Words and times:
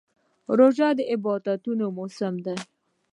روژه 0.57 0.89
د 0.97 0.99
عبادتونو 1.13 1.85
موسم 1.97 2.33
دی. 2.45 2.57